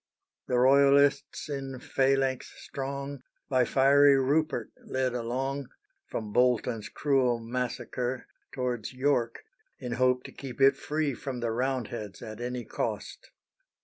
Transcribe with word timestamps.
The 0.47 0.57
Royalists 0.57 1.47
in 1.47 1.77
phalanx 1.79 2.51
strong, 2.59 3.21
By 3.49 3.65
fiery 3.65 4.17
Rupert 4.17 4.71
led 4.83 5.13
along, 5.13 5.67
From 6.07 6.33
Bolton's 6.33 6.89
cruel 6.89 7.37
massacre 7.37 8.25
Towards 8.51 8.93
York, 8.93 9.43
in 9.77 9.91
hope 9.91 10.23
to 10.23 10.31
keep 10.31 10.59
it 10.59 10.75
free 10.75 11.13
From 11.13 11.39
the 11.39 11.51
Roundheads 11.51 12.23
at 12.23 12.41
any 12.41 12.65
cost. 12.65 13.29